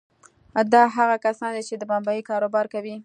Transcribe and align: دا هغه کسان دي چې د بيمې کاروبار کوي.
دا 0.73 0.83
هغه 0.95 1.15
کسان 1.25 1.51
دي 1.55 1.63
چې 1.69 1.75
د 1.77 1.83
بيمې 1.89 2.27
کاروبار 2.29 2.65
کوي. 2.73 2.95